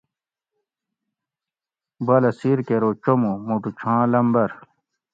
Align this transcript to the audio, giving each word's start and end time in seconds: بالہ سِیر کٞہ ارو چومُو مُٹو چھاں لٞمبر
بالہ 2.05 2.31
سِیر 2.39 2.59
کٞہ 2.67 2.75
ارو 2.77 2.91
چومُو 3.03 3.31
مُٹو 3.47 3.69
چھاں 3.79 4.01
لٞمبر 4.11 4.49